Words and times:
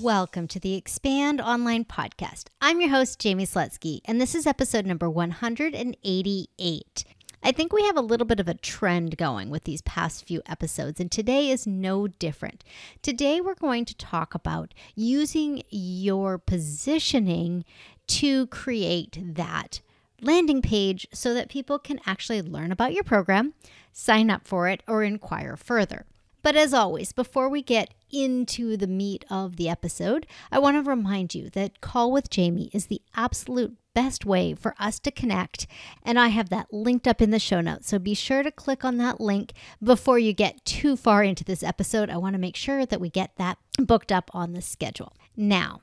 Welcome 0.00 0.46
to 0.48 0.60
the 0.60 0.74
Expand 0.74 1.40
Online 1.40 1.84
Podcast. 1.84 2.44
I'm 2.60 2.80
your 2.80 2.90
host, 2.90 3.20
Jaime 3.20 3.44
Slutzky, 3.44 4.00
and 4.04 4.20
this 4.20 4.36
is 4.36 4.46
episode 4.46 4.86
number 4.86 5.10
188. 5.10 7.04
I 7.42 7.52
think 7.52 7.72
we 7.72 7.84
have 7.84 7.96
a 7.96 8.02
little 8.02 8.26
bit 8.26 8.38
of 8.38 8.46
a 8.46 8.54
trend 8.54 9.16
going 9.16 9.50
with 9.50 9.64
these 9.64 9.82
past 9.82 10.24
few 10.24 10.40
episodes, 10.46 11.00
and 11.00 11.10
today 11.10 11.50
is 11.50 11.66
no 11.66 12.06
different. 12.06 12.62
Today, 13.02 13.40
we're 13.40 13.56
going 13.56 13.84
to 13.86 13.96
talk 13.96 14.36
about 14.36 14.72
using 14.94 15.64
your 15.68 16.38
positioning 16.38 17.64
to 18.06 18.46
create 18.46 19.18
that 19.20 19.80
landing 20.20 20.62
page 20.62 21.08
so 21.12 21.34
that 21.34 21.48
people 21.48 21.78
can 21.80 21.98
actually 22.06 22.40
learn 22.40 22.70
about 22.70 22.92
your 22.92 23.04
program, 23.04 23.52
sign 23.92 24.30
up 24.30 24.46
for 24.46 24.68
it, 24.68 24.84
or 24.86 25.02
inquire 25.02 25.56
further. 25.56 26.06
But 26.42 26.54
as 26.54 26.72
always, 26.72 27.12
before 27.12 27.48
we 27.48 27.62
get 27.62 27.94
into 28.10 28.76
the 28.76 28.86
meat 28.86 29.24
of 29.30 29.56
the 29.56 29.68
episode, 29.68 30.26
I 30.50 30.58
want 30.58 30.76
to 30.76 30.88
remind 30.88 31.34
you 31.34 31.50
that 31.50 31.80
Call 31.80 32.12
with 32.12 32.28
Jaime 32.34 32.70
is 32.72 32.86
the 32.86 33.02
absolute 33.14 33.76
best 33.94 34.24
way 34.24 34.54
for 34.54 34.74
us 34.78 35.00
to 35.00 35.10
connect. 35.10 35.66
And 36.04 36.18
I 36.20 36.28
have 36.28 36.50
that 36.50 36.72
linked 36.72 37.08
up 37.08 37.20
in 37.20 37.30
the 37.30 37.38
show 37.38 37.60
notes. 37.60 37.88
So 37.88 37.98
be 37.98 38.14
sure 38.14 38.42
to 38.42 38.50
click 38.50 38.84
on 38.84 38.96
that 38.98 39.20
link 39.20 39.52
before 39.82 40.18
you 40.18 40.32
get 40.32 40.64
too 40.64 40.96
far 40.96 41.24
into 41.24 41.42
this 41.42 41.62
episode. 41.62 42.08
I 42.08 42.16
want 42.16 42.34
to 42.34 42.40
make 42.40 42.56
sure 42.56 42.86
that 42.86 43.00
we 43.00 43.10
get 43.10 43.32
that 43.38 43.58
booked 43.78 44.12
up 44.12 44.30
on 44.32 44.52
the 44.52 44.62
schedule. 44.62 45.14
Now, 45.36 45.80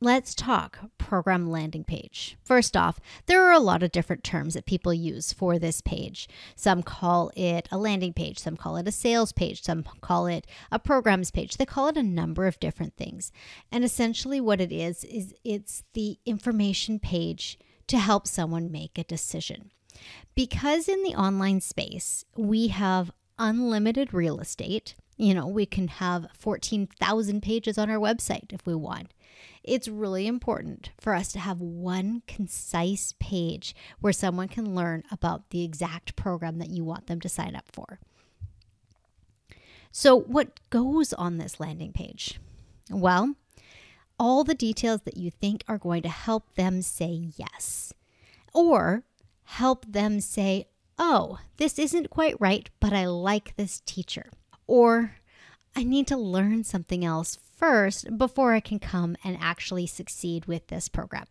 Let's 0.00 0.32
talk 0.32 0.78
program 0.96 1.50
landing 1.50 1.82
page. 1.82 2.36
First 2.44 2.76
off, 2.76 3.00
there 3.26 3.42
are 3.42 3.52
a 3.52 3.58
lot 3.58 3.82
of 3.82 3.90
different 3.90 4.22
terms 4.22 4.54
that 4.54 4.64
people 4.64 4.94
use 4.94 5.32
for 5.32 5.58
this 5.58 5.80
page. 5.80 6.28
Some 6.54 6.84
call 6.84 7.32
it 7.34 7.68
a 7.72 7.78
landing 7.78 8.12
page, 8.12 8.38
some 8.38 8.56
call 8.56 8.76
it 8.76 8.86
a 8.86 8.92
sales 8.92 9.32
page, 9.32 9.62
some 9.64 9.82
call 10.00 10.28
it 10.28 10.46
a 10.70 10.78
programs 10.78 11.32
page. 11.32 11.56
They 11.56 11.66
call 11.66 11.88
it 11.88 11.96
a 11.96 12.02
number 12.04 12.46
of 12.46 12.60
different 12.60 12.96
things. 12.96 13.32
And 13.72 13.82
essentially, 13.82 14.40
what 14.40 14.60
it 14.60 14.70
is, 14.70 15.02
is 15.02 15.34
it's 15.42 15.82
the 15.94 16.20
information 16.24 17.00
page 17.00 17.58
to 17.88 17.98
help 17.98 18.28
someone 18.28 18.70
make 18.70 18.98
a 18.98 19.04
decision. 19.04 19.72
Because 20.36 20.88
in 20.88 21.02
the 21.02 21.16
online 21.16 21.60
space, 21.60 22.24
we 22.36 22.68
have 22.68 23.10
unlimited 23.36 24.14
real 24.14 24.38
estate. 24.38 24.94
You 25.18 25.34
know, 25.34 25.48
we 25.48 25.66
can 25.66 25.88
have 25.88 26.28
14,000 26.38 27.42
pages 27.42 27.76
on 27.76 27.90
our 27.90 27.98
website 27.98 28.52
if 28.52 28.64
we 28.64 28.74
want. 28.76 29.12
It's 29.64 29.88
really 29.88 30.28
important 30.28 30.90
for 31.00 31.12
us 31.12 31.32
to 31.32 31.40
have 31.40 31.60
one 31.60 32.22
concise 32.28 33.14
page 33.18 33.74
where 34.00 34.12
someone 34.12 34.46
can 34.46 34.76
learn 34.76 35.02
about 35.10 35.50
the 35.50 35.64
exact 35.64 36.14
program 36.14 36.58
that 36.58 36.70
you 36.70 36.84
want 36.84 37.08
them 37.08 37.20
to 37.20 37.28
sign 37.28 37.56
up 37.56 37.64
for. 37.72 37.98
So, 39.90 40.16
what 40.16 40.60
goes 40.70 41.12
on 41.12 41.38
this 41.38 41.58
landing 41.58 41.92
page? 41.92 42.38
Well, 42.88 43.34
all 44.20 44.44
the 44.44 44.54
details 44.54 45.02
that 45.02 45.16
you 45.16 45.32
think 45.32 45.64
are 45.66 45.78
going 45.78 46.02
to 46.02 46.08
help 46.08 46.54
them 46.54 46.80
say 46.80 47.30
yes, 47.36 47.92
or 48.54 49.02
help 49.44 49.84
them 49.86 50.20
say, 50.20 50.66
oh, 50.96 51.38
this 51.56 51.78
isn't 51.78 52.10
quite 52.10 52.40
right, 52.40 52.70
but 52.78 52.92
I 52.92 53.06
like 53.06 53.56
this 53.56 53.80
teacher. 53.84 54.30
Or 54.68 55.16
I 55.74 55.82
need 55.82 56.06
to 56.08 56.16
learn 56.16 56.62
something 56.62 57.04
else 57.04 57.38
first 57.56 58.16
before 58.16 58.52
I 58.52 58.60
can 58.60 58.78
come 58.78 59.16
and 59.24 59.36
actually 59.40 59.86
succeed 59.88 60.46
with 60.46 60.68
this 60.68 60.88
program. 60.88 61.26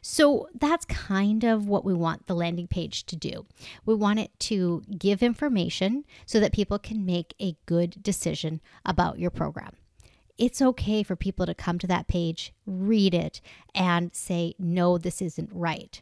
So 0.00 0.48
that's 0.58 0.86
kind 0.86 1.44
of 1.44 1.68
what 1.68 1.84
we 1.84 1.92
want 1.92 2.26
the 2.26 2.34
landing 2.34 2.66
page 2.66 3.04
to 3.06 3.16
do. 3.16 3.44
We 3.84 3.94
want 3.94 4.20
it 4.20 4.30
to 4.40 4.82
give 4.98 5.22
information 5.22 6.04
so 6.24 6.40
that 6.40 6.52
people 6.52 6.78
can 6.78 7.04
make 7.04 7.34
a 7.38 7.56
good 7.66 8.02
decision 8.02 8.62
about 8.86 9.18
your 9.18 9.30
program. 9.30 9.74
It's 10.38 10.62
okay 10.62 11.02
for 11.02 11.16
people 11.16 11.46
to 11.46 11.54
come 11.54 11.78
to 11.78 11.86
that 11.86 12.08
page, 12.08 12.54
read 12.66 13.14
it, 13.14 13.40
and 13.74 14.14
say, 14.14 14.54
no, 14.58 14.96
this 14.98 15.20
isn't 15.20 15.50
right 15.52 16.00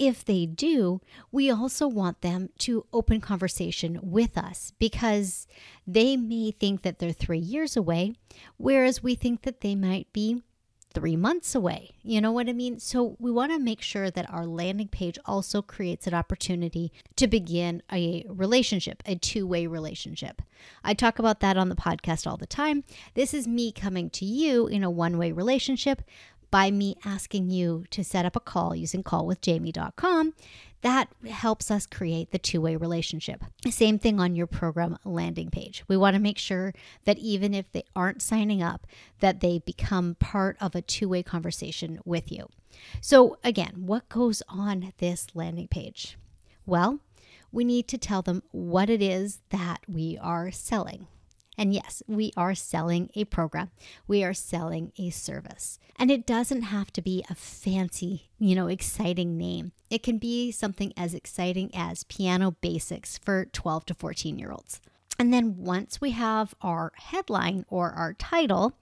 if 0.00 0.24
they 0.24 0.46
do, 0.46 1.02
we 1.30 1.50
also 1.50 1.86
want 1.86 2.22
them 2.22 2.48
to 2.58 2.86
open 2.90 3.20
conversation 3.20 4.00
with 4.02 4.38
us 4.38 4.72
because 4.78 5.46
they 5.86 6.16
may 6.16 6.52
think 6.52 6.80
that 6.82 6.98
they're 6.98 7.12
three 7.12 7.38
years 7.38 7.76
away, 7.76 8.14
whereas 8.56 9.02
we 9.02 9.14
think 9.14 9.42
that 9.42 9.60
they 9.60 9.74
might 9.74 10.10
be 10.14 10.42
three 10.92 11.16
months 11.16 11.54
away. 11.54 11.90
You 12.02 12.22
know 12.22 12.32
what 12.32 12.48
I 12.48 12.54
mean? 12.54 12.80
So 12.80 13.14
we 13.18 13.30
want 13.30 13.52
to 13.52 13.58
make 13.58 13.82
sure 13.82 14.10
that 14.10 14.28
our 14.32 14.46
landing 14.46 14.88
page 14.88 15.18
also 15.26 15.60
creates 15.60 16.06
an 16.06 16.14
opportunity 16.14 16.90
to 17.16 17.28
begin 17.28 17.82
a 17.92 18.24
relationship, 18.26 19.02
a 19.04 19.16
two 19.16 19.46
way 19.46 19.66
relationship. 19.66 20.40
I 20.82 20.94
talk 20.94 21.18
about 21.18 21.40
that 21.40 21.58
on 21.58 21.68
the 21.68 21.76
podcast 21.76 22.26
all 22.26 22.38
the 22.38 22.46
time. 22.46 22.84
This 23.14 23.34
is 23.34 23.46
me 23.46 23.70
coming 23.70 24.08
to 24.10 24.24
you 24.24 24.66
in 24.66 24.82
a 24.82 24.90
one 24.90 25.18
way 25.18 25.30
relationship 25.30 26.02
by 26.50 26.70
me 26.70 26.96
asking 27.04 27.50
you 27.50 27.84
to 27.90 28.04
set 28.04 28.24
up 28.24 28.36
a 28.36 28.40
call 28.40 28.74
using 28.74 29.02
callwithjaime.com. 29.02 30.34
That 30.82 31.08
helps 31.28 31.70
us 31.70 31.86
create 31.86 32.30
the 32.30 32.38
two 32.38 32.60
way 32.60 32.76
relationship. 32.76 33.44
Same 33.68 33.98
thing 33.98 34.18
on 34.18 34.34
your 34.34 34.46
program 34.46 34.98
landing 35.04 35.50
page. 35.50 35.84
We 35.88 35.96
want 35.96 36.14
to 36.14 36.20
make 36.20 36.38
sure 36.38 36.72
that 37.04 37.18
even 37.18 37.52
if 37.52 37.70
they 37.72 37.84
aren't 37.94 38.22
signing 38.22 38.62
up, 38.62 38.86
that 39.20 39.40
they 39.40 39.58
become 39.58 40.14
part 40.14 40.56
of 40.60 40.74
a 40.74 40.80
two 40.80 41.08
way 41.08 41.22
conversation 41.22 42.00
with 42.04 42.32
you. 42.32 42.48
So, 43.02 43.36
again, 43.44 43.84
what 43.86 44.08
goes 44.08 44.42
on 44.48 44.92
this 44.98 45.26
landing 45.34 45.68
page? 45.68 46.16
Well, 46.64 47.00
we 47.52 47.64
need 47.64 47.88
to 47.88 47.98
tell 47.98 48.22
them 48.22 48.42
what 48.52 48.88
it 48.88 49.02
is 49.02 49.40
that 49.50 49.80
we 49.86 50.16
are 50.18 50.50
selling. 50.50 51.08
And 51.58 51.74
yes, 51.74 52.02
we 52.06 52.32
are 52.36 52.54
selling 52.54 53.10
a 53.14 53.24
program, 53.24 53.70
we 54.06 54.24
are 54.24 54.32
selling 54.32 54.92
a 54.98 55.10
service. 55.10 55.78
And 55.96 56.10
it 56.10 56.26
doesn't 56.26 56.62
have 56.62 56.92
to 56.94 57.02
be 57.02 57.24
a 57.28 57.34
fancy, 57.34 58.30
you 58.38 58.54
know, 58.54 58.68
exciting 58.68 59.36
name. 59.36 59.72
It 59.90 60.02
can 60.02 60.18
be 60.18 60.50
something 60.52 60.92
as 60.96 61.12
exciting 61.12 61.70
as 61.74 62.04
piano 62.04 62.52
basics 62.60 63.18
for 63.18 63.44
12 63.44 63.86
to 63.86 63.94
14 63.94 64.38
year 64.38 64.52
olds. 64.52 64.80
And 65.18 65.34
then 65.34 65.56
once 65.58 66.00
we 66.00 66.12
have 66.12 66.54
our 66.62 66.92
headline 66.96 67.66
or 67.68 67.90
our 67.90 68.14
title, 68.14 68.72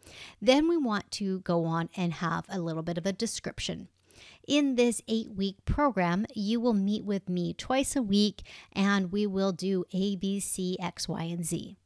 then 0.40 0.68
we 0.68 0.76
want 0.76 1.10
to 1.12 1.40
go 1.40 1.64
on 1.64 1.88
and 1.96 2.12
have 2.12 2.44
a 2.48 2.60
little 2.60 2.84
bit 2.84 2.96
of 2.96 3.06
a 3.06 3.12
description. 3.12 3.88
In 4.46 4.76
this 4.76 5.02
eight 5.08 5.32
week 5.32 5.64
program, 5.64 6.26
you 6.34 6.60
will 6.60 6.74
meet 6.74 7.04
with 7.04 7.28
me 7.28 7.54
twice 7.54 7.96
a 7.96 8.02
week 8.02 8.42
and 8.72 9.10
we 9.10 9.26
will 9.26 9.50
do 9.50 9.84
A, 9.92 10.14
B, 10.14 10.38
C, 10.38 10.76
X, 10.80 11.08
Y, 11.08 11.22
and 11.24 11.44
Z. 11.44 11.76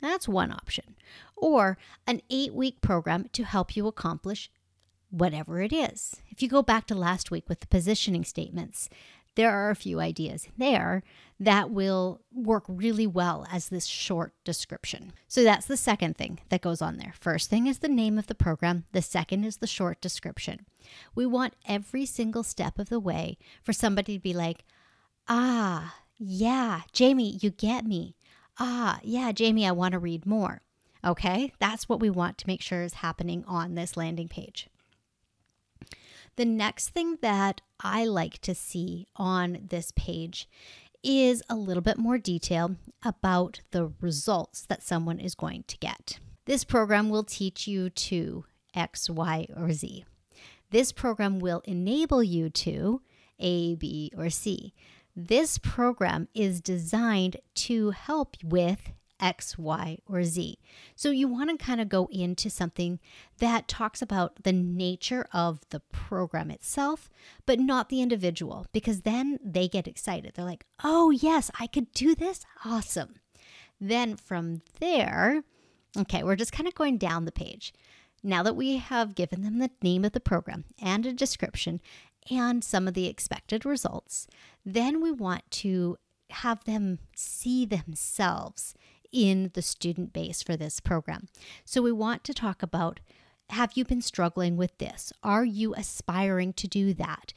That's 0.00 0.28
one 0.28 0.52
option. 0.52 0.96
Or 1.36 1.78
an 2.06 2.22
eight 2.30 2.54
week 2.54 2.80
program 2.80 3.28
to 3.32 3.44
help 3.44 3.76
you 3.76 3.86
accomplish 3.86 4.50
whatever 5.10 5.60
it 5.60 5.72
is. 5.72 6.16
If 6.28 6.42
you 6.42 6.48
go 6.48 6.62
back 6.62 6.86
to 6.86 6.94
last 6.94 7.30
week 7.30 7.48
with 7.48 7.60
the 7.60 7.66
positioning 7.66 8.24
statements, 8.24 8.88
there 9.38 9.50
are 9.50 9.70
a 9.70 9.76
few 9.76 10.00
ideas 10.00 10.48
there 10.58 11.04
that 11.38 11.70
will 11.70 12.20
work 12.32 12.64
really 12.66 13.06
well 13.06 13.46
as 13.52 13.68
this 13.68 13.86
short 13.86 14.32
description. 14.42 15.12
So 15.28 15.44
that's 15.44 15.66
the 15.66 15.76
second 15.76 16.16
thing 16.16 16.40
that 16.48 16.60
goes 16.60 16.82
on 16.82 16.96
there. 16.96 17.14
First 17.18 17.48
thing 17.48 17.68
is 17.68 17.78
the 17.78 17.88
name 17.88 18.18
of 18.18 18.26
the 18.26 18.34
program, 18.34 18.84
the 18.92 19.00
second 19.00 19.44
is 19.44 19.58
the 19.58 19.68
short 19.68 20.00
description. 20.00 20.66
We 21.14 21.24
want 21.24 21.54
every 21.66 22.04
single 22.04 22.42
step 22.42 22.80
of 22.80 22.88
the 22.88 22.98
way 22.98 23.38
for 23.62 23.72
somebody 23.72 24.16
to 24.16 24.22
be 24.22 24.34
like, 24.34 24.64
ah, 25.28 25.94
yeah, 26.16 26.80
Jaime, 26.98 27.38
you 27.40 27.50
get 27.50 27.84
me 27.86 28.16
ah, 28.58 28.98
yeah, 29.02 29.32
Jaime, 29.36 29.66
I 29.66 29.72
want 29.72 29.92
to 29.92 29.98
read 29.98 30.26
more. 30.26 30.62
Okay, 31.04 31.52
that's 31.58 31.88
what 31.88 32.00
we 32.00 32.10
want 32.10 32.38
to 32.38 32.46
make 32.46 32.60
sure 32.60 32.82
is 32.82 32.94
happening 32.94 33.44
on 33.46 33.74
this 33.74 33.96
landing 33.96 34.28
page. 34.28 34.68
The 36.36 36.44
next 36.44 36.90
thing 36.90 37.18
that 37.20 37.60
I 37.80 38.04
like 38.04 38.38
to 38.42 38.54
see 38.54 39.06
on 39.16 39.66
this 39.70 39.92
page 39.96 40.48
is 41.02 41.42
a 41.48 41.54
little 41.54 41.82
bit 41.82 41.98
more 41.98 42.18
detail 42.18 42.76
about 43.04 43.60
the 43.70 43.92
results 44.00 44.62
that 44.66 44.82
someone 44.82 45.18
is 45.20 45.34
going 45.34 45.64
to 45.68 45.78
get. 45.78 46.18
This 46.44 46.64
program 46.64 47.10
will 47.10 47.24
teach 47.24 47.68
you 47.68 47.90
to 47.90 48.44
X, 48.74 49.08
Y, 49.08 49.46
or 49.56 49.72
Z. 49.72 50.04
This 50.70 50.92
program 50.92 51.38
will 51.38 51.62
enable 51.64 52.22
you 52.22 52.50
to 52.50 53.02
A, 53.38 53.74
B, 53.76 54.12
or 54.16 54.30
C. 54.30 54.74
This 55.20 55.58
program 55.58 56.28
is 56.32 56.60
designed 56.60 57.38
to 57.56 57.90
help 57.90 58.36
with 58.44 58.92
X, 59.18 59.58
Y, 59.58 59.98
or 60.06 60.22
Z. 60.22 60.60
So 60.94 61.10
you 61.10 61.26
want 61.26 61.50
to 61.50 61.64
kind 61.64 61.80
of 61.80 61.88
go 61.88 62.08
into 62.12 62.48
something 62.48 63.00
that 63.38 63.66
talks 63.66 64.00
about 64.00 64.44
the 64.44 64.52
nature 64.52 65.26
of 65.32 65.58
the 65.70 65.80
program 65.80 66.52
itself, 66.52 67.10
but 67.46 67.58
not 67.58 67.88
the 67.88 68.00
individual, 68.00 68.66
because 68.70 69.00
then 69.00 69.40
they 69.44 69.66
get 69.66 69.88
excited. 69.88 70.34
They're 70.36 70.44
like, 70.44 70.66
oh, 70.84 71.10
yes, 71.10 71.50
I 71.58 71.66
could 71.66 71.90
do 71.90 72.14
this. 72.14 72.46
Awesome. 72.64 73.16
Then 73.80 74.14
from 74.14 74.62
there, 74.78 75.42
okay, 75.96 76.22
we're 76.22 76.36
just 76.36 76.52
kind 76.52 76.68
of 76.68 76.76
going 76.76 76.96
down 76.96 77.24
the 77.24 77.32
page. 77.32 77.74
Now 78.22 78.44
that 78.44 78.56
we 78.56 78.76
have 78.76 79.14
given 79.14 79.42
them 79.42 79.58
the 79.58 79.70
name 79.82 80.04
of 80.04 80.12
the 80.12 80.20
program 80.20 80.64
and 80.80 81.06
a 81.06 81.12
description 81.12 81.80
and 82.30 82.62
some 82.62 82.88
of 82.88 82.94
the 82.94 83.06
expected 83.06 83.64
results, 83.64 84.26
then 84.64 85.00
we 85.00 85.10
want 85.10 85.50
to 85.50 85.96
have 86.30 86.64
them 86.64 86.98
see 87.16 87.64
themselves 87.64 88.74
in 89.10 89.50
the 89.54 89.62
student 89.62 90.12
base 90.12 90.42
for 90.42 90.56
this 90.56 90.80
program. 90.80 91.28
So 91.64 91.80
we 91.80 91.92
want 91.92 92.24
to 92.24 92.34
talk 92.34 92.62
about 92.62 93.00
have 93.50 93.72
you 93.74 93.84
been 93.84 94.02
struggling 94.02 94.58
with 94.58 94.76
this? 94.76 95.10
Are 95.22 95.44
you 95.44 95.74
aspiring 95.74 96.52
to 96.54 96.68
do 96.68 96.92
that? 96.94 97.32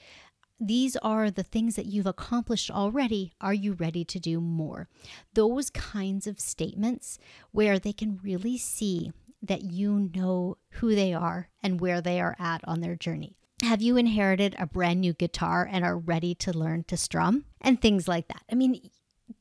These 0.59 0.97
are 0.97 1.31
the 1.31 1.41
things 1.41 1.75
that 1.75 1.85
you've 1.85 2.05
accomplished 2.05 2.69
already. 2.69 3.33
Are 3.39 3.53
you 3.53 3.73
ready 3.73 4.03
to 4.05 4.19
do 4.19 4.41
more? 4.41 4.89
Those 5.33 5.69
kinds 5.69 6.27
of 6.27 6.39
statements 6.39 7.17
where 7.51 7.79
they 7.79 7.93
can 7.93 8.19
really 8.21 8.57
see 8.57 9.11
that 9.41 9.63
you 9.63 10.11
know 10.13 10.57
who 10.73 10.93
they 10.93 11.13
are 11.13 11.49
and 11.63 11.81
where 11.81 12.01
they 12.01 12.19
are 12.19 12.35
at 12.37 12.61
on 12.67 12.81
their 12.81 12.95
journey. 12.95 13.37
Have 13.63 13.81
you 13.81 13.95
inherited 13.97 14.55
a 14.57 14.65
brand 14.65 15.01
new 15.01 15.13
guitar 15.13 15.67
and 15.69 15.85
are 15.85 15.97
ready 15.97 16.33
to 16.35 16.57
learn 16.57 16.83
to 16.85 16.97
strum? 16.97 17.45
And 17.61 17.79
things 17.79 18.07
like 18.07 18.27
that. 18.27 18.41
I 18.51 18.55
mean, 18.55 18.89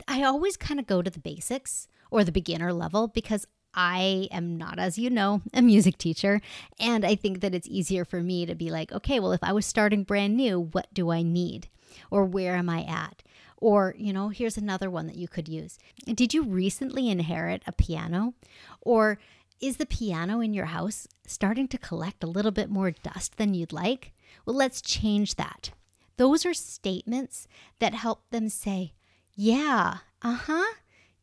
I 0.06 0.22
always 0.22 0.56
kind 0.56 0.78
of 0.78 0.86
go 0.86 1.00
to 1.02 1.10
the 1.10 1.18
basics 1.18 1.88
or 2.10 2.24
the 2.24 2.32
beginner 2.32 2.72
level 2.72 3.08
because 3.08 3.46
I 3.72 4.28
am 4.30 4.56
not, 4.58 4.78
as 4.78 4.98
you 4.98 5.10
know, 5.10 5.42
a 5.54 5.62
music 5.62 5.98
teacher. 5.98 6.40
And 6.78 7.04
I 7.04 7.14
think 7.14 7.40
that 7.40 7.54
it's 7.54 7.68
easier 7.68 8.04
for 8.04 8.22
me 8.22 8.46
to 8.46 8.54
be 8.54 8.70
like, 8.70 8.92
okay, 8.92 9.20
well, 9.20 9.32
if 9.32 9.42
I 9.42 9.52
was 9.52 9.66
starting 9.66 10.04
brand 10.04 10.36
new, 10.36 10.60
what 10.60 10.92
do 10.92 11.10
I 11.10 11.22
need? 11.22 11.68
Or 12.10 12.24
where 12.24 12.56
am 12.56 12.68
I 12.68 12.84
at? 12.84 13.22
Or, 13.56 13.94
you 13.98 14.12
know, 14.12 14.30
here's 14.30 14.56
another 14.56 14.90
one 14.90 15.06
that 15.06 15.16
you 15.16 15.28
could 15.28 15.48
use. 15.48 15.78
Did 16.06 16.32
you 16.32 16.42
recently 16.42 17.10
inherit 17.10 17.62
a 17.66 17.72
piano? 17.72 18.34
Or 18.80 19.18
is 19.60 19.76
the 19.76 19.86
piano 19.86 20.40
in 20.40 20.54
your 20.54 20.66
house 20.66 21.06
starting 21.26 21.68
to 21.68 21.78
collect 21.78 22.24
a 22.24 22.28
little 22.28 22.50
bit 22.50 22.70
more 22.70 22.90
dust 22.90 23.36
than 23.36 23.54
you'd 23.54 23.72
like? 23.72 24.12
Well, 24.44 24.56
let's 24.56 24.80
change 24.80 25.36
that. 25.36 25.70
Those 26.16 26.44
are 26.44 26.54
statements 26.54 27.46
that 27.78 27.94
help 27.94 28.30
them 28.30 28.48
say, 28.48 28.94
Yeah, 29.34 29.98
uh 30.22 30.34
huh, 30.46 30.74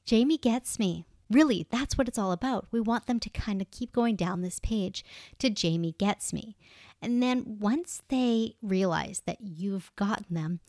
Jaime 0.10 0.38
gets 0.38 0.80
me. 0.80 1.06
Really, 1.30 1.68
that's 1.70 1.98
what 1.98 2.08
it's 2.08 2.18
all 2.18 2.32
about. 2.32 2.68
We 2.72 2.80
want 2.80 3.06
them 3.06 3.20
to 3.20 3.30
kind 3.30 3.62
of 3.62 3.70
keep 3.70 3.92
going 3.92 4.16
down 4.16 4.42
this 4.42 4.60
page 4.60 5.04
to 5.40 5.54
Jaime 5.54 5.92
gets 5.94 6.32
me. 6.32 6.56
And 7.02 7.22
then 7.22 7.58
once 7.60 8.02
they 8.08 8.56
realize 8.62 9.22
that 9.26 9.38
you've 9.42 9.92
gotten 9.96 10.36
them, 10.36 10.62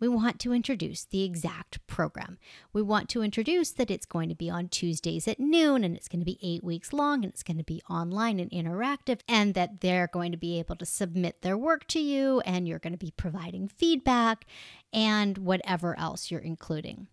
we 0.00 0.08
want 0.08 0.40
to 0.40 0.52
introduce 0.54 1.04
the 1.04 1.22
exact 1.22 1.86
program. 1.86 2.38
We 2.72 2.80
want 2.80 3.10
to 3.10 3.22
introduce 3.22 3.70
that 3.72 3.90
it's 3.90 4.06
going 4.06 4.30
to 4.30 4.34
be 4.34 4.48
on 4.48 4.68
Tuesdays 4.68 5.28
at 5.28 5.38
noon 5.38 5.84
and 5.84 5.94
it's 5.94 6.08
going 6.08 6.20
to 6.20 6.24
be 6.24 6.38
eight 6.42 6.64
weeks 6.64 6.92
long 6.94 7.22
and 7.22 7.32
it's 7.32 7.42
going 7.42 7.58
to 7.58 7.64
be 7.64 7.82
online 7.88 8.40
and 8.40 8.50
interactive, 8.50 9.20
and 9.28 9.52
that 9.54 9.82
they're 9.82 10.08
going 10.10 10.32
to 10.32 10.38
be 10.38 10.58
able 10.58 10.76
to 10.76 10.86
submit 10.86 11.42
their 11.42 11.58
work 11.58 11.86
to 11.88 12.00
you 12.00 12.40
and 12.40 12.66
you're 12.66 12.78
going 12.78 12.94
to 12.94 12.98
be 12.98 13.12
providing 13.16 13.68
feedback 13.68 14.46
and 14.92 15.36
whatever 15.36 15.98
else 15.98 16.30
you're 16.30 16.40
including. 16.40 17.06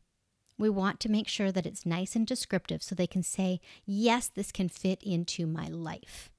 We 0.58 0.70
want 0.70 1.00
to 1.02 1.12
make 1.12 1.28
sure 1.28 1.52
that 1.52 1.66
it's 1.66 1.86
nice 1.86 2.16
and 2.16 2.26
descriptive 2.26 2.82
so 2.82 2.96
they 2.96 3.06
can 3.06 3.22
say, 3.22 3.60
yes, 3.86 4.28
this 4.28 4.52
can 4.52 4.70
fit 4.70 5.04
into 5.04 5.46
my 5.46 5.68
life 5.68 6.32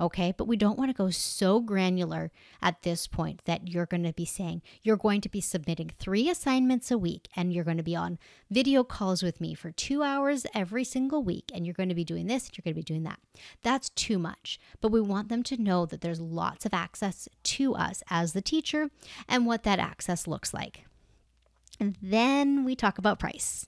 okay? 0.00 0.32
But 0.36 0.48
we 0.48 0.56
don't 0.56 0.78
want 0.78 0.90
to 0.90 0.96
go 0.96 1.10
so 1.10 1.60
granular 1.60 2.30
at 2.62 2.82
this 2.82 3.06
point 3.06 3.42
that 3.44 3.68
you're 3.68 3.86
going 3.86 4.02
to 4.04 4.12
be 4.12 4.24
saying 4.24 4.62
you're 4.82 4.96
going 4.96 5.20
to 5.20 5.28
be 5.28 5.40
submitting 5.40 5.90
three 5.98 6.28
assignments 6.28 6.90
a 6.90 6.98
week 6.98 7.28
and 7.36 7.52
you're 7.52 7.64
going 7.64 7.76
to 7.76 7.82
be 7.82 7.96
on 7.96 8.18
video 8.50 8.82
calls 8.82 9.22
with 9.22 9.40
me 9.40 9.54
for 9.54 9.70
two 9.70 10.02
hours 10.02 10.46
every 10.54 10.84
single 10.84 11.22
week 11.22 11.50
and 11.54 11.66
you're 11.66 11.74
going 11.74 11.88
to 11.88 11.94
be 11.94 12.04
doing 12.04 12.26
this 12.26 12.48
and 12.48 12.56
you're 12.56 12.62
going 12.62 12.74
to 12.74 12.80
be 12.80 12.82
doing 12.82 13.04
that. 13.04 13.20
That's 13.62 13.90
too 13.90 14.18
much. 14.18 14.58
But 14.80 14.92
we 14.92 15.00
want 15.00 15.28
them 15.28 15.42
to 15.44 15.60
know 15.60 15.86
that 15.86 16.00
there's 16.00 16.20
lots 16.20 16.64
of 16.64 16.74
access 16.74 17.28
to 17.42 17.74
us 17.74 18.02
as 18.08 18.32
the 18.32 18.42
teacher 18.42 18.90
and 19.28 19.46
what 19.46 19.62
that 19.64 19.78
access 19.78 20.26
looks 20.26 20.54
like. 20.54 20.84
And 21.78 21.96
then 22.02 22.64
we 22.64 22.76
talk 22.76 22.98
about 22.98 23.18
price. 23.18 23.66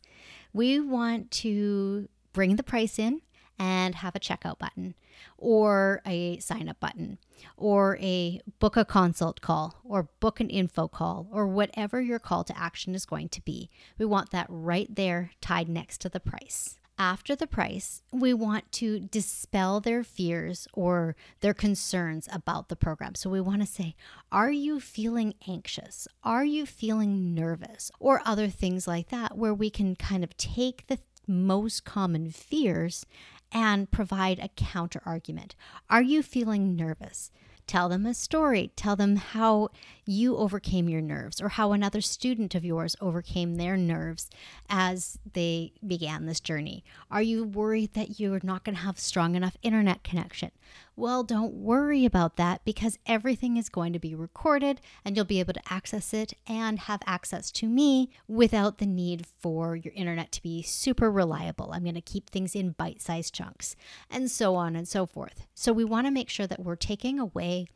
We 0.52 0.78
want 0.80 1.30
to 1.30 2.08
bring 2.32 2.56
the 2.56 2.62
price 2.62 2.98
in 2.98 3.22
and 3.62 3.94
have 3.94 4.16
a 4.16 4.20
checkout 4.20 4.58
button 4.58 4.92
or 5.38 6.02
a 6.04 6.36
sign 6.38 6.68
up 6.68 6.80
button 6.80 7.16
or 7.56 7.96
a 8.00 8.40
book 8.58 8.76
a 8.76 8.84
consult 8.84 9.40
call 9.40 9.76
or 9.84 10.08
book 10.18 10.40
an 10.40 10.50
info 10.50 10.88
call 10.88 11.28
or 11.30 11.46
whatever 11.46 12.00
your 12.00 12.18
call 12.18 12.42
to 12.42 12.58
action 12.58 12.92
is 12.92 13.06
going 13.06 13.28
to 13.28 13.40
be. 13.42 13.70
We 13.98 14.04
want 14.04 14.32
that 14.32 14.46
right 14.48 14.92
there 14.92 15.30
tied 15.40 15.68
next 15.68 16.00
to 16.00 16.08
the 16.08 16.18
price. 16.18 16.76
After 16.98 17.36
the 17.36 17.46
price, 17.46 18.02
we 18.12 18.34
want 18.34 18.70
to 18.72 18.98
dispel 18.98 19.80
their 19.80 20.02
fears 20.02 20.66
or 20.72 21.14
their 21.40 21.54
concerns 21.54 22.28
about 22.32 22.68
the 22.68 22.76
program. 22.76 23.14
So 23.14 23.30
we 23.30 23.40
want 23.40 23.60
to 23.60 23.66
say, 23.66 23.94
Are 24.30 24.52
you 24.52 24.78
feeling 24.78 25.34
anxious? 25.48 26.06
Are 26.22 26.44
you 26.44 26.66
feeling 26.66 27.34
nervous? 27.34 27.90
Or 27.98 28.22
other 28.24 28.48
things 28.48 28.86
like 28.86 29.08
that, 29.08 29.38
where 29.38 29.54
we 29.54 29.70
can 29.70 29.96
kind 29.96 30.22
of 30.22 30.36
take 30.36 30.86
the 30.86 30.98
most 31.26 31.84
common 31.84 32.30
fears 32.30 33.06
and 33.52 33.90
provide 33.90 34.38
a 34.38 34.48
counter 34.48 35.02
argument. 35.04 35.54
Are 35.90 36.02
you 36.02 36.22
feeling 36.22 36.74
nervous? 36.74 37.30
Tell 37.66 37.88
them 37.88 38.06
a 38.06 38.14
story. 38.14 38.72
Tell 38.76 38.96
them 38.96 39.16
how 39.16 39.68
you 40.04 40.36
overcame 40.36 40.88
your 40.88 41.00
nerves 41.00 41.40
or 41.40 41.50
how 41.50 41.72
another 41.72 42.00
student 42.00 42.54
of 42.54 42.64
yours 42.64 42.96
overcame 43.00 43.54
their 43.54 43.76
nerves 43.76 44.28
as 44.68 45.18
they 45.32 45.72
began 45.86 46.26
this 46.26 46.40
journey. 46.40 46.84
Are 47.10 47.22
you 47.22 47.44
worried 47.44 47.94
that 47.94 48.18
you're 48.18 48.40
not 48.42 48.64
going 48.64 48.74
to 48.76 48.82
have 48.82 48.98
strong 48.98 49.34
enough 49.34 49.56
internet 49.62 50.02
connection? 50.02 50.50
Well, 50.94 51.22
don't 51.22 51.54
worry 51.54 52.04
about 52.04 52.36
that 52.36 52.64
because 52.64 52.98
everything 53.06 53.56
is 53.56 53.68
going 53.68 53.92
to 53.94 53.98
be 53.98 54.14
recorded 54.14 54.80
and 55.04 55.16
you'll 55.16 55.24
be 55.24 55.40
able 55.40 55.54
to 55.54 55.72
access 55.72 56.12
it 56.12 56.34
and 56.46 56.80
have 56.80 57.00
access 57.06 57.50
to 57.52 57.66
me 57.66 58.10
without 58.28 58.78
the 58.78 58.86
need 58.86 59.26
for 59.40 59.74
your 59.74 59.94
internet 59.94 60.32
to 60.32 60.42
be 60.42 60.62
super 60.62 61.10
reliable. 61.10 61.72
I'm 61.72 61.84
going 61.84 61.94
to 61.94 62.00
keep 62.00 62.28
things 62.28 62.54
in 62.54 62.72
bite 62.72 63.00
sized 63.00 63.34
chunks 63.34 63.74
and 64.10 64.30
so 64.30 64.54
on 64.54 64.76
and 64.76 64.86
so 64.86 65.06
forth. 65.06 65.46
So, 65.54 65.72
we 65.72 65.84
want 65.84 66.06
to 66.06 66.10
make 66.10 66.28
sure 66.28 66.46
that 66.46 66.60
we're 66.60 66.76
taking 66.76 67.18
away 67.18 67.68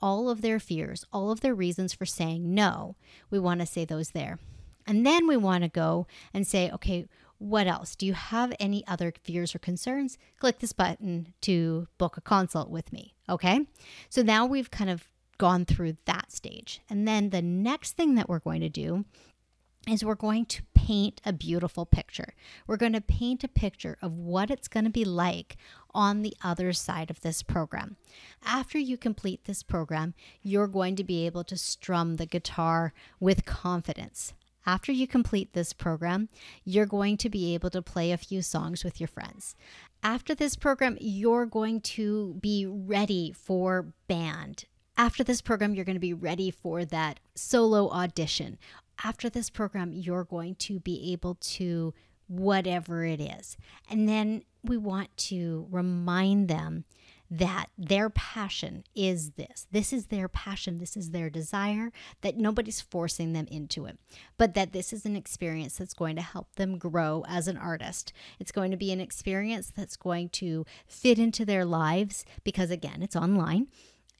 all 0.00 0.28
of 0.28 0.42
their 0.42 0.58
fears, 0.58 1.04
all 1.12 1.30
of 1.30 1.40
their 1.40 1.54
reasons 1.54 1.92
for 1.92 2.06
saying 2.06 2.54
no. 2.54 2.96
We 3.30 3.38
want 3.38 3.60
to 3.60 3.66
say 3.66 3.84
those 3.84 4.10
there. 4.10 4.38
And 4.86 5.04
then 5.04 5.26
we 5.26 5.36
want 5.36 5.64
to 5.64 5.68
go 5.68 6.06
and 6.32 6.46
say, 6.46 6.70
okay, 6.70 7.06
what 7.38 7.66
else? 7.66 7.96
Do 7.96 8.06
you 8.06 8.14
have 8.14 8.54
any 8.58 8.86
other 8.86 9.12
fears 9.22 9.54
or 9.54 9.58
concerns? 9.58 10.16
Click 10.38 10.60
this 10.60 10.72
button 10.72 11.34
to 11.42 11.88
book 11.98 12.16
a 12.16 12.20
consult 12.20 12.70
with 12.70 12.92
me. 12.92 13.14
Okay. 13.28 13.66
So 14.08 14.22
now 14.22 14.46
we've 14.46 14.70
kind 14.70 14.88
of 14.88 15.08
gone 15.38 15.64
through 15.64 15.96
that 16.06 16.32
stage. 16.32 16.80
And 16.88 17.06
then 17.06 17.30
the 17.30 17.42
next 17.42 17.92
thing 17.92 18.14
that 18.14 18.28
we're 18.28 18.38
going 18.38 18.62
to 18.62 18.68
do 18.68 19.04
is 19.88 20.04
we're 20.04 20.14
going 20.14 20.46
to 20.46 20.62
paint 20.86 21.20
a 21.24 21.32
beautiful 21.32 21.84
picture. 21.84 22.32
We're 22.68 22.76
going 22.76 22.92
to 22.92 23.00
paint 23.00 23.42
a 23.42 23.48
picture 23.48 23.98
of 24.00 24.12
what 24.12 24.52
it's 24.52 24.68
going 24.68 24.84
to 24.84 24.90
be 24.90 25.04
like 25.04 25.56
on 25.92 26.22
the 26.22 26.36
other 26.44 26.72
side 26.72 27.10
of 27.10 27.22
this 27.22 27.42
program. 27.42 27.96
After 28.44 28.78
you 28.78 28.96
complete 28.96 29.46
this 29.46 29.64
program, 29.64 30.14
you're 30.42 30.68
going 30.68 30.94
to 30.94 31.02
be 31.02 31.26
able 31.26 31.42
to 31.42 31.56
strum 31.56 32.16
the 32.16 32.26
guitar 32.26 32.92
with 33.18 33.44
confidence. 33.44 34.32
After 34.64 34.92
you 34.92 35.08
complete 35.08 35.54
this 35.54 35.72
program, 35.72 36.28
you're 36.64 36.86
going 36.86 37.16
to 37.16 37.28
be 37.28 37.52
able 37.54 37.70
to 37.70 37.82
play 37.82 38.12
a 38.12 38.16
few 38.16 38.40
songs 38.40 38.84
with 38.84 39.00
your 39.00 39.08
friends. 39.08 39.56
After 40.04 40.36
this 40.36 40.54
program, 40.54 40.98
you're 41.00 41.46
going 41.46 41.80
to 41.80 42.34
be 42.34 42.64
ready 42.64 43.32
for 43.32 43.92
band. 44.06 44.66
After 44.96 45.24
this 45.24 45.42
program, 45.42 45.74
you're 45.74 45.84
going 45.84 45.96
to 45.96 46.00
be 46.00 46.14
ready 46.14 46.50
for 46.50 46.84
that 46.84 47.18
solo 47.34 47.90
audition. 47.90 48.56
After 49.04 49.28
this 49.28 49.50
program, 49.50 49.92
you're 49.92 50.24
going 50.24 50.54
to 50.56 50.80
be 50.80 51.12
able 51.12 51.34
to 51.34 51.94
whatever 52.28 53.04
it 53.04 53.20
is. 53.20 53.56
And 53.88 54.08
then 54.08 54.42
we 54.64 54.76
want 54.76 55.16
to 55.16 55.66
remind 55.70 56.48
them 56.48 56.84
that 57.30 57.66
their 57.76 58.08
passion 58.08 58.84
is 58.94 59.32
this. 59.32 59.66
This 59.72 59.92
is 59.92 60.06
their 60.06 60.28
passion. 60.28 60.78
This 60.78 60.96
is 60.96 61.10
their 61.10 61.28
desire, 61.28 61.90
that 62.20 62.36
nobody's 62.36 62.80
forcing 62.80 63.32
them 63.32 63.48
into 63.50 63.84
it, 63.84 63.98
but 64.38 64.54
that 64.54 64.72
this 64.72 64.92
is 64.92 65.04
an 65.04 65.16
experience 65.16 65.76
that's 65.76 65.94
going 65.94 66.14
to 66.16 66.22
help 66.22 66.54
them 66.54 66.78
grow 66.78 67.24
as 67.28 67.48
an 67.48 67.56
artist. 67.56 68.12
It's 68.38 68.52
going 68.52 68.70
to 68.70 68.76
be 68.76 68.92
an 68.92 69.00
experience 69.00 69.72
that's 69.76 69.96
going 69.96 70.28
to 70.30 70.64
fit 70.86 71.18
into 71.18 71.44
their 71.44 71.64
lives 71.64 72.24
because, 72.44 72.70
again, 72.70 73.02
it's 73.02 73.16
online 73.16 73.68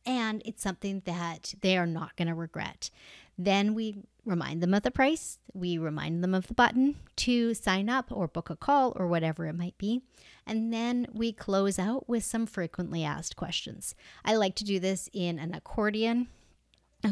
and 0.04 0.42
it's 0.44 0.62
something 0.62 1.02
that 1.04 1.54
they 1.60 1.76
are 1.76 1.86
not 1.86 2.16
going 2.16 2.28
to 2.28 2.34
regret. 2.34 2.90
Then 3.38 3.74
we 3.74 3.96
remind 4.24 4.62
them 4.62 4.74
of 4.74 4.82
the 4.82 4.90
price, 4.90 5.38
we 5.54 5.78
remind 5.78 6.22
them 6.22 6.34
of 6.34 6.48
the 6.48 6.54
button 6.54 6.96
to 7.16 7.54
sign 7.54 7.88
up 7.88 8.10
or 8.10 8.26
book 8.26 8.50
a 8.50 8.56
call 8.56 8.92
or 8.96 9.06
whatever 9.06 9.46
it 9.46 9.54
might 9.54 9.78
be. 9.78 10.02
And 10.46 10.72
then 10.72 11.06
we 11.12 11.32
close 11.32 11.78
out 11.78 12.08
with 12.08 12.24
some 12.24 12.46
frequently 12.46 13.04
asked 13.04 13.36
questions. 13.36 13.94
I 14.24 14.34
like 14.34 14.54
to 14.56 14.64
do 14.64 14.80
this 14.80 15.08
in 15.12 15.38
an 15.38 15.54
accordion 15.54 16.28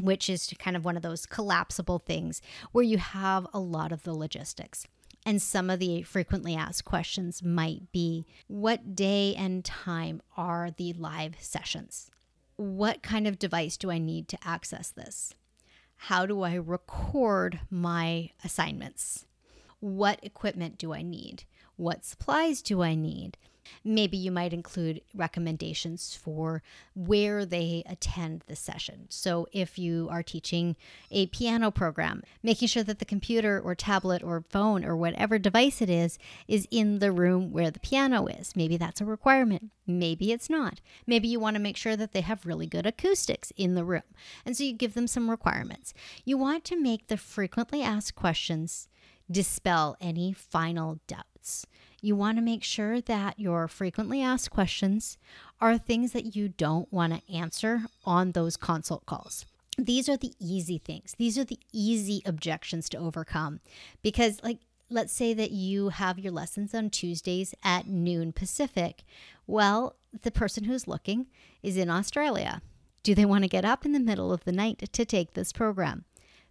which 0.01 0.29
is 0.29 0.53
kind 0.59 0.77
of 0.77 0.85
one 0.85 0.97
of 0.97 1.03
those 1.03 1.27
collapsible 1.27 1.99
things 1.99 2.41
where 2.73 2.85
you 2.85 2.99
have 2.99 3.47
a 3.53 3.61
lot 3.61 3.93
of 3.93 4.03
the 4.03 4.15
logistics. 4.15 4.87
And 5.27 5.41
some 5.41 5.71
of 5.71 5.79
the 5.79 6.03
frequently 6.03 6.55
asked 6.55 6.85
questions 6.85 7.43
might 7.43 7.91
be 7.93 8.27
What 8.47 8.95
day 8.95 9.35
and 9.37 9.65
time 9.65 10.21
are 10.37 10.71
the 10.71 10.93
live 10.95 11.37
sessions? 11.41 12.11
What 12.57 13.03
kind 13.03 13.27
of 13.27 13.39
device 13.39 13.77
do 13.77 13.91
I 13.91 13.99
need 13.99 14.29
to 14.29 14.39
access 14.45 14.91
this? 14.91 15.35
How 15.97 16.27
do 16.27 16.43
I 16.43 16.55
record 16.55 17.61
my 17.71 18.31
assignments? 18.45 19.27
What 19.81 20.21
equipment 20.23 20.79
do 20.79 20.93
I 20.93 21.03
need? 21.03 21.45
What 21.77 22.05
supplies 22.05 22.63
do 22.63 22.83
I 22.83 22.95
need? 22.95 23.37
Maybe 23.85 24.17
you 24.17 24.31
might 24.31 24.53
include 24.53 25.01
recommendations 25.15 26.15
for 26.15 26.63
where 26.95 27.45
they 27.45 27.83
attend 27.87 28.43
the 28.47 28.57
session. 28.57 29.07
So, 29.09 29.47
if 29.53 29.79
you 29.79 30.09
are 30.11 30.23
teaching 30.23 30.77
a 31.11 31.27
piano 31.27 31.71
program, 31.71 32.23
making 32.43 32.69
sure 32.69 32.83
that 32.83 32.99
the 32.99 33.05
computer 33.05 33.61
or 33.61 33.75
tablet 33.75 34.23
or 34.23 34.45
phone 34.49 34.85
or 34.85 34.97
whatever 34.97 35.39
device 35.39 35.81
it 35.81 35.91
is 35.91 36.19
is 36.49 36.69
in 36.71 36.99
the 36.99 37.13
room 37.13 37.53
where 37.53 37.71
the 37.71 37.81
piano 37.81 38.27
is. 38.27 38.57
Maybe 38.57 38.77
that's 38.77 39.01
a 39.01 39.05
requirement. 39.05 39.71
Maybe 39.87 40.33
it's 40.33 40.49
not. 40.49 40.81
Maybe 41.07 41.29
you 41.29 41.39
want 41.41 41.57
to 41.57 41.63
make 41.63 41.77
sure 41.77 41.97
that 41.97 42.13
they 42.13 42.23
have 42.23 42.47
really 42.47 42.67
good 42.67 42.87
acoustics 42.87 43.53
in 43.57 43.75
the 43.75 43.85
room. 43.85 44.03
And 44.45 44.57
so 44.57 44.65
you 44.65 44.73
give 44.73 44.95
them 44.95 45.07
some 45.07 45.31
requirements. 45.31 45.93
You 46.25 46.39
want 46.39 46.65
to 46.65 46.81
make 46.81 47.09
the 47.09 47.17
frequently 47.17 47.83
asked 47.83 48.15
questions 48.15 48.89
dispel 49.31 49.97
any 50.01 50.33
final 50.33 51.01
doubts. 51.07 51.67
You 52.05 52.17
want 52.17 52.37
to 52.37 52.43
make 52.43 52.63
sure 52.63 53.01
that 53.01 53.41
your 53.41 53.67
frequently 53.67 54.21
asked 54.21 54.51
questions 54.51 55.17
are 55.59 55.79
things 55.79 56.13
that 56.13 56.37
you 56.37 56.51
don't 56.51 56.93
want 56.93 57.15
to 57.15 57.35
answer 57.35 57.85
on 58.05 58.33
those 58.33 58.59
consult 58.59 59.07
calls. 59.07 59.47
These 59.79 60.11
are 60.11 60.19
the 60.19 60.35
easy 60.39 60.77
things. 60.77 61.15
These 61.17 61.39
are 61.39 61.45
the 61.45 61.59
easy 61.73 62.21
objections 62.27 62.91
to 62.91 62.99
overcome 62.99 63.61
because, 64.03 64.43
like, 64.43 64.59
let's 64.91 65.15
say 65.15 65.33
that 65.33 65.51
you 65.51 65.89
have 65.89 66.19
your 66.19 66.31
lessons 66.31 66.75
on 66.75 66.91
Tuesdays 66.91 67.55
at 67.65 67.87
noon 67.87 68.35
Pacific. 68.35 69.03
Well, 69.47 69.97
the 70.21 70.31
person 70.31 70.65
who's 70.65 70.87
looking 70.87 71.29
is 71.63 71.79
in 71.79 71.89
Australia. 71.89 72.61
Do 73.03 73.15
they 73.15 73.25
want 73.25 73.45
to 73.45 73.49
get 73.49 73.65
up 73.65 73.87
in 73.87 73.93
the 73.93 73.99
middle 73.99 74.31
of 74.31 74.45
the 74.45 74.53
night 74.53 74.91
to 74.93 75.05
take 75.07 75.33
this 75.33 75.53
program? 75.53 76.05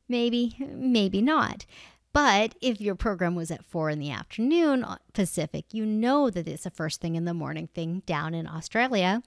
Maybe, 0.09 0.55
maybe 0.59 1.21
not. 1.21 1.67
But 2.13 2.53
if 2.61 2.79
your 2.79 2.95
program 2.95 3.33
was 3.33 3.49
at 3.49 3.65
four 3.65 3.89
in 3.89 3.97
the 3.97 4.11
afternoon 4.11 4.83
uh, 4.83 4.97
Pacific, 5.13 5.65
you 5.71 5.83
know 5.85 6.29
that 6.29 6.47
it's 6.47 6.65
a 6.65 6.71
first 6.71 7.01
thing 7.01 7.15
in 7.15 7.25
the 7.25 7.33
morning 7.33 7.67
thing 7.73 8.03
down 8.05 8.35
in 8.35 8.47
Australia. 8.47 9.23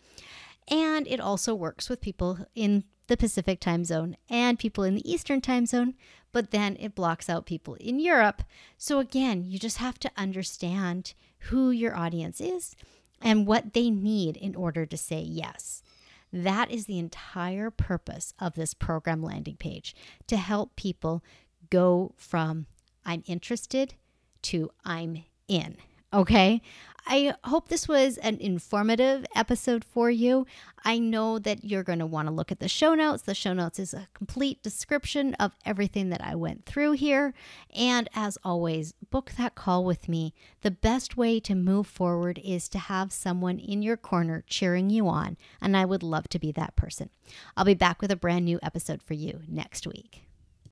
And 0.69 1.07
it 1.09 1.21
also 1.21 1.55
works 1.55 1.89
with 1.89 2.01
people 2.01 2.39
in 2.55 2.85
the 3.09 3.17
Pacific 3.17 3.61
time 3.61 3.85
zone 3.85 4.17
and 4.31 4.59
people 4.59 4.85
in 4.85 4.95
the 4.95 5.11
Eastern 5.11 5.41
time 5.41 5.67
zone, 5.67 5.95
but 6.33 6.51
then 6.51 6.77
it 6.79 6.95
blocks 6.95 7.29
out 7.29 7.47
people 7.47 7.75
in 7.75 7.99
Europe. 7.99 8.43
So 8.79 8.99
again, 8.99 9.45
you 9.45 9.59
just 9.59 9.79
have 9.79 9.99
to 10.01 10.11
understand 10.17 11.15
who 11.39 11.71
your 11.71 11.97
audience 11.97 12.41
is 12.41 12.77
and 13.21 13.47
what 13.47 13.75
they 13.75 13.91
need 13.91 14.37
in 14.37 14.55
order 14.55 14.87
to 14.87 14.97
say 14.97 15.21
yes. 15.21 15.83
That 16.33 16.71
is 16.71 16.87
the 16.87 16.99
entire 16.99 17.71
purpose 17.71 18.35
of 18.39 18.55
this 18.55 18.75
program 18.75 19.23
landing 19.23 19.57
page 19.57 19.95
to 20.27 20.37
help 20.37 20.77
people 20.77 21.23
go 21.71 22.13
from 22.17 22.67
I'm 23.07 23.23
interested 23.27 23.95
to 24.43 24.71
I'm 24.85 25.25
in. 25.49 25.77
Okay. 26.13 26.61
I 27.09 27.35
hope 27.45 27.69
this 27.69 27.87
was 27.87 28.19
an 28.19 28.39
informative 28.41 29.25
episode 29.37 29.85
for 29.85 30.11
you. 30.11 30.45
I 30.85 30.99
know 30.99 31.39
that 31.39 31.65
you're 31.65 31.85
going 31.85 32.01
to 32.01 32.07
want 32.07 32.27
to 32.27 32.35
look 32.35 32.51
at 32.51 32.59
the 32.59 32.69
show 32.69 32.97
notes. 32.97 33.23
The 33.23 33.35
show 33.35 33.53
notes 33.53 33.79
is 33.79 33.95
a 33.95 34.09
complete 34.13 34.61
description 34.61 35.35
of 35.35 35.53
everything 35.65 36.11
that 36.11 36.21
I 36.21 36.35
went 36.35 36.67
through 36.67 36.93
here. 36.93 37.33
And 37.73 38.09
as 38.13 38.39
always, 38.43 38.93
book 39.11 39.33
that 39.39 39.55
call 39.55 39.85
with 39.85 40.09
me. 40.09 40.35
The 40.63 40.73
best 40.73 41.17
way 41.17 41.39
to 41.41 41.55
move 41.55 41.87
forward 41.87 42.41
is 42.43 42.69
to 42.71 42.79
have 42.79 43.13
someone 43.13 43.61
in 43.61 43.83
your 43.83 43.97
corner 43.97 44.43
cheering 44.49 44.91
you 44.91 45.07
on. 45.07 45.37
And 45.63 45.77
I 45.77 45.85
would 45.85 46.03
love 46.03 46.29
to 46.31 46.41
be 46.41 46.51
that 46.53 46.75
person. 46.75 47.11
I'll 47.57 47.65
be 47.65 47.75
back 47.75 48.03
with 48.03 48.11
a 48.11 48.17
brand 48.17 48.45
new 48.45 48.59
episode 48.65 49.01
for 49.01 49.15
you 49.15 49.43
next 49.47 49.87
week. 49.87 50.26